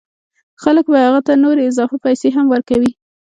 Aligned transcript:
خلک 0.63 0.85
به 0.91 0.97
هغه 1.05 1.19
ته 1.27 1.33
نورې 1.43 1.63
اضافه 1.71 1.97
پیسې 2.05 2.29
هم 2.35 2.45
ورکوي 2.53 2.91